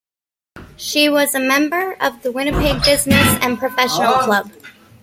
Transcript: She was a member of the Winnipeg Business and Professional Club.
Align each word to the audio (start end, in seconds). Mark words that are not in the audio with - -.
She 0.77 1.09
was 1.09 1.35
a 1.35 1.39
member 1.39 1.93
of 2.01 2.23
the 2.23 2.31
Winnipeg 2.31 2.83
Business 2.83 3.37
and 3.43 3.59
Professional 3.59 4.13
Club. 4.13 4.51